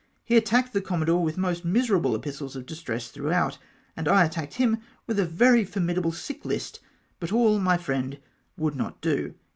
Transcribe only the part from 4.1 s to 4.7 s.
attacked